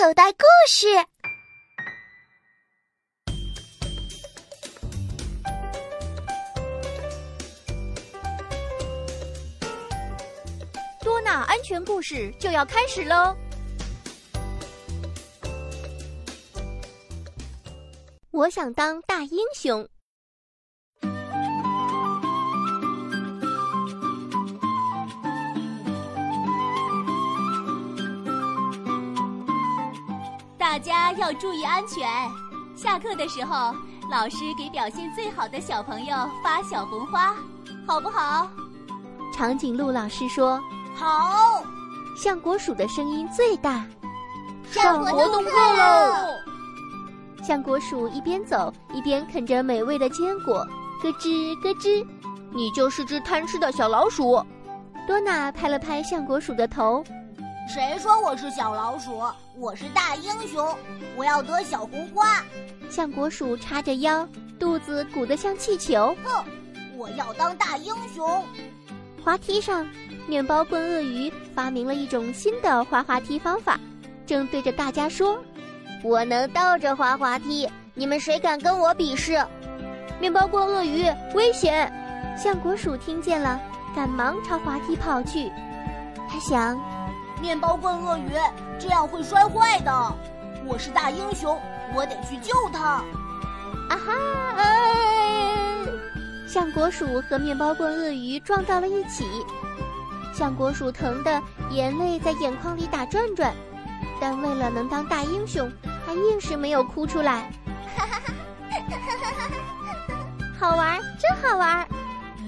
[0.00, 0.86] 口袋故事。
[11.02, 13.36] 多纳安全故事就要开始喽！
[18.30, 19.86] 我想当大英雄。
[30.70, 32.08] 大家要注意安全。
[32.76, 33.74] 下课的时候，
[34.08, 37.34] 老师给表现最好的小朋友发小红花，
[37.88, 38.46] 好不好？
[39.34, 40.60] 长颈鹿老师说
[40.94, 41.60] ：“好。”
[42.16, 43.84] 橡果鼠的声音最大。
[44.70, 46.14] 上活动课喽！
[47.42, 50.64] 橡果鼠一边走一边啃着美味的坚果，
[51.02, 52.06] 咯吱咯吱。
[52.52, 54.40] 你就是只贪吃的小老鼠。
[55.04, 57.02] 多娜拍了拍橡果鼠的头。
[57.66, 59.20] 谁说我是小老鼠？
[59.60, 60.74] 我是大英雄，
[61.18, 62.42] 我要得小红花。
[62.88, 64.26] 橡果鼠叉着腰，
[64.58, 66.16] 肚子鼓得像气球。
[66.24, 66.42] 哼，
[66.96, 68.42] 我要当大英雄。
[69.22, 69.86] 滑梯上，
[70.26, 73.78] 面包棍鳄鱼发明了一种新的滑滑梯方法，
[74.24, 75.38] 正对着大家说
[76.02, 79.38] ：“我能倒着滑滑梯，你们谁敢跟我比试？”
[80.18, 81.92] 面包棍鳄鱼危险！
[82.34, 83.60] 橡果鼠听见了，
[83.94, 85.52] 赶忙朝滑梯跑去。
[86.30, 86.80] 他想。
[87.40, 88.32] 面包棍鳄鱼
[88.78, 89.90] 这样会摔坏的。
[90.66, 91.58] 我是大英雄，
[91.94, 93.02] 我得去救他。
[93.88, 94.12] 啊哈！
[94.56, 95.86] 哎，
[96.46, 99.24] 橡果鼠和面包棍鳄鱼撞到了一起，
[100.34, 103.54] 橡果鼠疼得眼泪在眼眶里打转转，
[104.20, 105.72] 但为了能当大英雄，
[106.06, 107.50] 他硬是没有哭出来。
[107.96, 108.32] 哈哈哈
[108.90, 110.20] 哈哈！
[110.60, 111.88] 好玩，真好玩。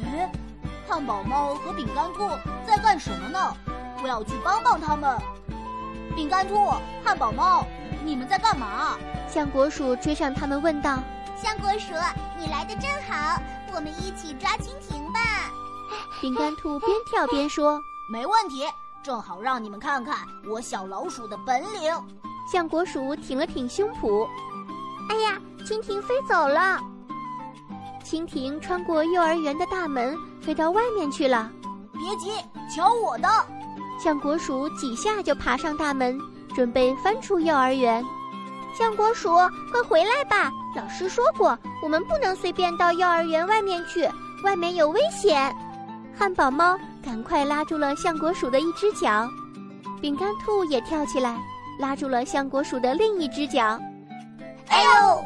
[0.04, 0.30] 哎，
[0.86, 2.28] 汉堡猫和饼干兔
[2.66, 3.56] 在干什么呢？
[4.02, 5.18] 我要去帮帮他们。
[6.14, 6.72] 饼干兔、
[7.04, 7.64] 汉堡猫，
[8.04, 8.98] 你们在干嘛？
[9.28, 10.98] 橡果鼠追上他们问道
[11.40, 11.94] ：“橡果鼠，
[12.38, 13.40] 你来的正好，
[13.74, 15.20] 我们一起抓蜻蜓吧。”
[16.20, 17.80] 饼干兔边跳边说
[18.12, 18.64] ：“没问题，
[19.02, 21.94] 正好让你们看看我小老鼠的本领。”
[22.50, 24.28] 橡果鼠挺了挺胸脯
[25.08, 26.78] ：“哎呀，蜻蜓飞走了！”
[28.04, 31.50] 蜻蜓穿过幼儿园的大门，飞到外面去了。
[31.94, 32.32] 别急，
[32.68, 33.28] 瞧我的！
[33.98, 36.18] 橡果鼠几下就爬上大门，
[36.54, 38.04] 准备翻出幼儿园。
[38.76, 39.34] 橡果鼠，
[39.70, 40.50] 快回来吧！
[40.74, 44.08] 老师说过，我们不能随便到幼儿园外面去，
[44.42, 45.54] 外面有危险。
[46.18, 49.28] 汉堡猫赶快拉住了橡果鼠的一只脚，
[50.00, 51.38] 饼干兔也跳起来，
[51.78, 53.78] 拉住了橡果鼠的另一只脚。
[54.68, 55.24] 哎呦，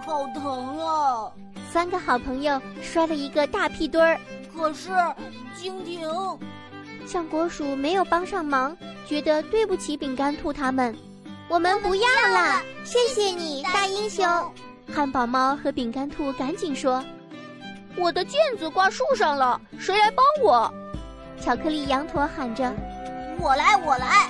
[0.00, 1.30] 好疼啊！
[1.72, 4.18] 三个好朋友摔了一个大屁墩儿。
[4.56, 4.90] 可是，
[5.58, 6.08] 蜻蜓。
[7.06, 10.94] 象果鼠没有帮上忙，觉得对不起饼干兔他们。
[11.48, 14.26] 我们不要了，谢谢你，大英雄。
[14.92, 17.04] 汉堡猫和饼干兔赶紧说
[17.96, 20.72] ：“我的毽子挂树上了，谁来帮我？”
[21.40, 22.74] 巧克力羊驼喊着
[23.38, 24.28] ：“我来，我来。”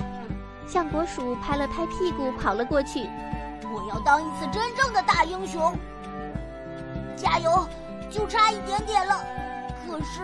[0.67, 3.09] 象果鼠拍了拍屁股跑了过去
[3.73, 5.75] ：“我要当一次真正的大英雄。”
[7.17, 7.67] 加油，
[8.11, 9.23] 就差一点点了，
[9.87, 10.21] 可是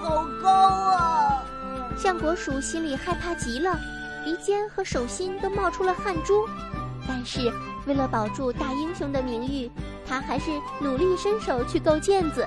[0.00, 0.95] 好高啊！
[1.96, 3.78] 橡果鼠心里害怕极了，
[4.22, 6.46] 鼻尖和手心都冒出了汗珠。
[7.08, 7.52] 但是
[7.86, 9.70] 为了保住大英雄的名誉，
[10.06, 12.46] 他还是努力伸手去够毽子。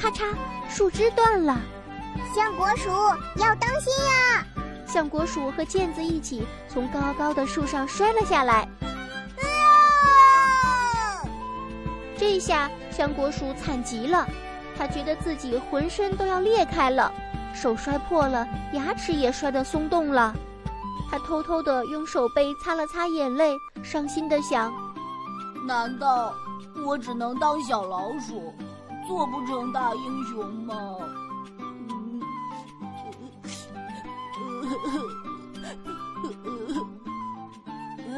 [0.00, 0.34] 咔嚓，
[0.70, 1.60] 树枝断了。
[2.34, 2.88] 橡果鼠
[3.36, 4.46] 要当心呀！
[4.86, 8.66] 橡果鼠和毽子一起从高高的树上摔了下来。
[9.40, 11.22] 啊！
[12.16, 14.26] 这下橡果鼠惨极了，
[14.78, 17.12] 他觉得自己浑身都要裂开了。
[17.54, 20.32] 手摔破了，牙齿也摔得松动了。
[21.10, 24.72] 他偷偷地用手背擦了擦眼泪，伤心地想：
[25.66, 26.34] 难道
[26.84, 28.54] 我只能当小老鼠，
[29.06, 30.74] 做不成大英雄吗？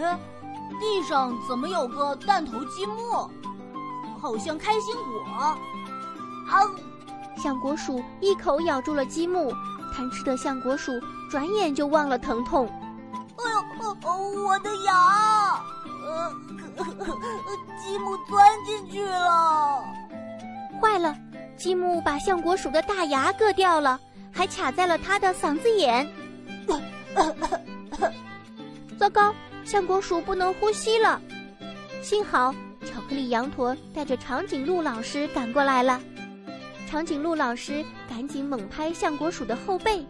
[0.02, 0.18] 哎，
[0.80, 3.30] 地上怎么有个弹头积木？
[4.20, 5.32] 好像开心果。
[5.32, 5.56] 啊！
[7.36, 9.52] 橡果鼠一口咬住了积木，
[9.94, 10.92] 贪吃的橡果鼠
[11.30, 12.66] 转眼就忘了疼痛。
[13.36, 15.62] 哎呦，我的牙！
[16.06, 16.34] 呃，
[17.82, 19.82] 积木钻进去了，
[20.80, 21.16] 坏了！
[21.56, 23.98] 积木把橡果鼠的大牙硌掉了，
[24.32, 26.06] 还卡在了它的嗓子眼。
[28.98, 29.34] 糟糕，
[29.64, 31.20] 橡果鼠不能呼吸了。
[32.02, 36.00] 幸好巧克力羊驼带着长颈鹿老师赶过来了。
[36.90, 40.04] 长颈鹿老师赶紧猛拍橡果鼠的后背，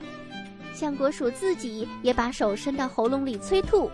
[0.73, 3.91] 橡果鼠自己也把手伸到喉咙里催吐。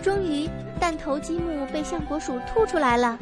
[0.00, 3.18] 终于，弹头积木被橡果鼠吐出来了。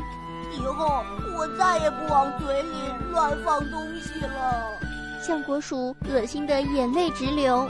[0.52, 1.02] 以后
[1.38, 2.68] 我再也不往嘴里
[3.12, 4.78] 乱放东西了。
[5.22, 7.66] 橡果鼠恶心的眼泪直流。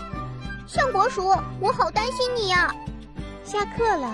[0.72, 2.72] 橡果鼠，我好担心你呀！
[3.42, 4.08] 下课了，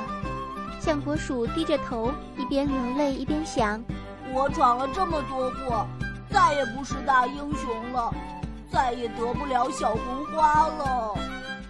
[0.80, 3.78] 象国鼠低着头，一边流泪一边想：
[4.32, 5.86] 我闯了这么多祸，
[6.30, 8.10] 再也不是大英雄了，
[8.72, 11.14] 再也得不了小红花了。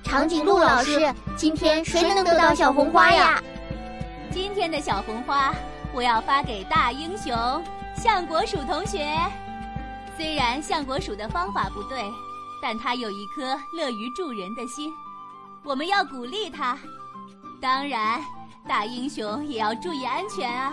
[0.04, 3.42] 长颈鹿老师，今天谁能得到小红花呀？
[4.30, 5.52] 今天的小红花，
[5.92, 7.34] 我要发给大英雄
[7.96, 9.04] 象国鼠同学。
[10.16, 12.04] 虽然象国鼠的方法不对，
[12.60, 14.92] 但他有一颗乐于助人的心，
[15.62, 16.78] 我们要鼓励他。
[17.60, 18.20] 当然，
[18.66, 20.72] 大英雄也要注意安全啊！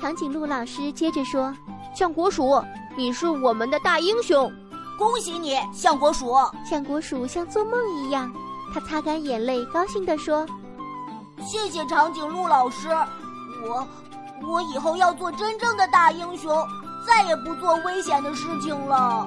[0.00, 1.54] 长颈鹿老师接着说
[1.94, 2.62] ：“橡果鼠，
[2.96, 4.52] 你是我们的大英雄。”
[4.98, 6.34] 恭喜你，橡果鼠！
[6.64, 8.32] 橡果鼠像做梦一样，
[8.72, 10.46] 他擦干眼泪，高兴地说
[11.44, 12.88] ：“谢谢长颈鹿老师，
[13.66, 13.86] 我，
[14.42, 16.56] 我以后要做真正的大英雄，
[17.06, 19.26] 再也不做危险的事情了。”